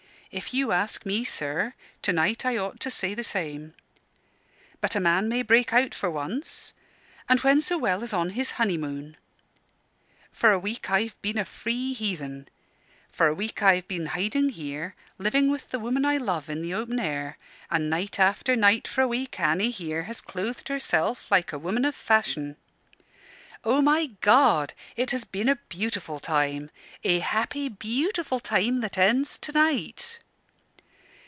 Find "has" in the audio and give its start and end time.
20.03-20.21, 25.11-25.23